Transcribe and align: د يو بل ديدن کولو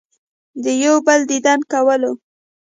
د 0.63 0.65
يو 0.83 0.95
بل 1.05 1.19
ديدن 1.31 1.59
کولو 1.71 2.13